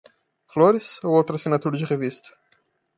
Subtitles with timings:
[0.51, 0.87] Flores?
[1.03, 2.29] Ou outra assinatura de revista?